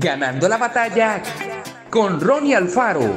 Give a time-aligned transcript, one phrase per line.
[0.00, 1.20] Ganando la batalla
[1.90, 3.16] con Ronnie Alfaro.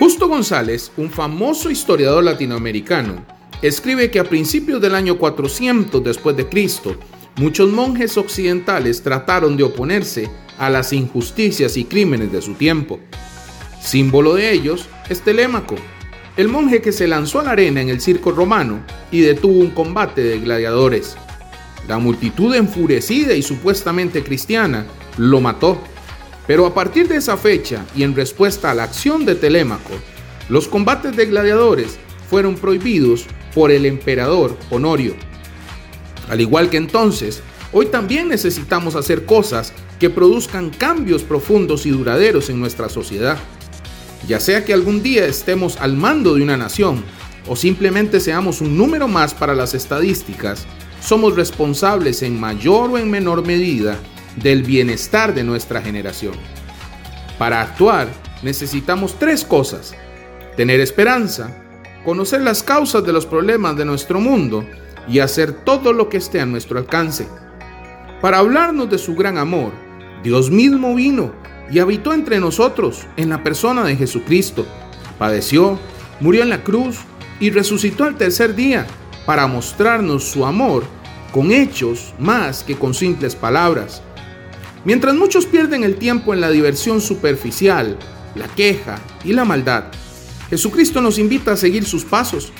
[0.00, 3.24] Justo González, un famoso historiador latinoamericano,
[3.62, 6.96] escribe que a principios del año 400 después de Cristo,
[7.36, 10.28] muchos monjes occidentales trataron de oponerse
[10.58, 12.98] a las injusticias y crímenes de su tiempo.
[13.80, 15.76] Símbolo de ellos es Telémaco,
[16.38, 18.78] el monje que se lanzó a la arena en el circo romano
[19.10, 21.16] y detuvo un combate de gladiadores.
[21.88, 24.86] La multitud enfurecida y supuestamente cristiana
[25.16, 25.82] lo mató.
[26.46, 29.90] Pero a partir de esa fecha y en respuesta a la acción de Telémaco,
[30.48, 31.98] los combates de gladiadores
[32.30, 35.16] fueron prohibidos por el emperador Honorio.
[36.30, 37.42] Al igual que entonces,
[37.72, 43.38] hoy también necesitamos hacer cosas que produzcan cambios profundos y duraderos en nuestra sociedad.
[44.26, 47.04] Ya sea que algún día estemos al mando de una nación
[47.46, 50.66] o simplemente seamos un número más para las estadísticas,
[51.00, 53.96] somos responsables en mayor o en menor medida
[54.36, 56.34] del bienestar de nuestra generación.
[57.38, 58.08] Para actuar
[58.42, 59.94] necesitamos tres cosas.
[60.56, 61.56] Tener esperanza,
[62.04, 64.64] conocer las causas de los problemas de nuestro mundo
[65.08, 67.26] y hacer todo lo que esté a nuestro alcance.
[68.20, 69.72] Para hablarnos de su gran amor,
[70.22, 71.32] Dios mismo vino
[71.70, 74.66] y habitó entre nosotros en la persona de Jesucristo.
[75.18, 75.78] Padeció,
[76.20, 76.98] murió en la cruz
[77.40, 78.86] y resucitó al tercer día
[79.26, 80.84] para mostrarnos su amor
[81.32, 84.02] con hechos más que con simples palabras.
[84.84, 87.98] Mientras muchos pierden el tiempo en la diversión superficial,
[88.34, 89.84] la queja y la maldad,
[90.48, 92.52] Jesucristo nos invita a seguir sus pasos.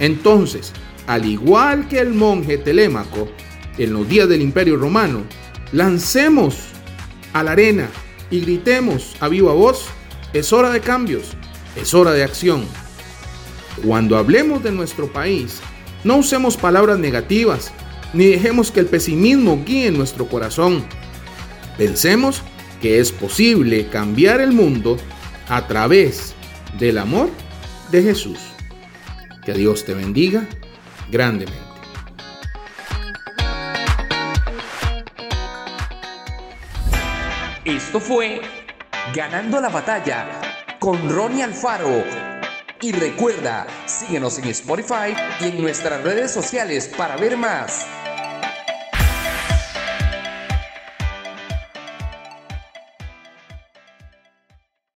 [0.00, 0.72] Entonces,
[1.06, 3.28] al igual que el monje Telémaco
[3.78, 5.22] en los días del Imperio Romano,
[5.72, 6.56] lancemos
[7.32, 7.88] a la arena
[8.30, 9.86] y gritemos a viva voz,
[10.32, 11.36] es hora de cambios,
[11.76, 12.64] es hora de acción.
[13.84, 15.60] Cuando hablemos de nuestro país,
[16.04, 17.72] no usemos palabras negativas,
[18.12, 20.84] ni dejemos que el pesimismo guíe nuestro corazón.
[21.76, 22.42] Pensemos
[22.80, 24.96] que es posible cambiar el mundo
[25.48, 26.34] a través
[26.78, 27.30] del amor
[27.90, 28.38] de Jesús.
[29.44, 30.46] Que Dios te bendiga
[31.10, 31.65] grandemente.
[37.66, 38.40] Esto fue
[39.12, 40.40] Ganando la batalla
[40.78, 42.04] con Ronnie Alfaro.
[42.80, 47.84] Y recuerda, síguenos en Spotify y en nuestras redes sociales para ver más.